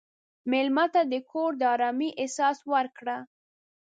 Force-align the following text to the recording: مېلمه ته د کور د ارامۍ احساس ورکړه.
مېلمه 0.51 0.85
ته 0.93 1.01
د 1.11 1.13
کور 1.31 1.51
د 1.57 1.61
ارامۍ 1.73 2.09
احساس 2.21 2.57
ورکړه. 2.73 3.17